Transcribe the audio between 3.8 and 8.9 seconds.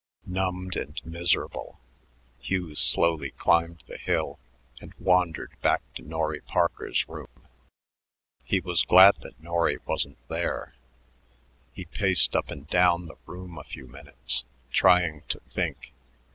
the hill and wandered back to Norry Parker's room. He was